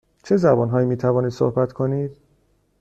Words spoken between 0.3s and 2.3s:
زبان هایی می توانید صحبت کنید؟